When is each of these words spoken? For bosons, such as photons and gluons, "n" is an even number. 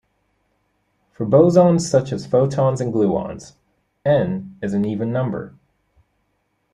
For 1.11 1.27
bosons, 1.27 1.81
such 1.87 2.11
as 2.11 2.25
photons 2.25 2.81
and 2.81 2.91
gluons, 2.91 3.53
"n" 4.03 4.57
is 4.59 4.73
an 4.73 4.83
even 4.83 5.11
number. 5.11 5.53